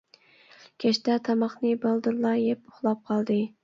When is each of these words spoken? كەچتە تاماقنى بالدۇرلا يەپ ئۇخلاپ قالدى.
كەچتە 0.85 1.19
تاماقنى 1.29 1.77
بالدۇرلا 1.87 2.35
يەپ 2.49 2.69
ئۇخلاپ 2.69 3.09
قالدى. 3.13 3.45